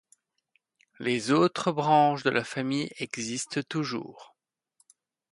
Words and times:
Les 0.97 1.29
autres 1.29 1.71
branches 1.71 2.23
de 2.23 2.31
la 2.31 2.43
famille 2.43 2.91
existent 2.97 3.61
toujours. 3.69 4.35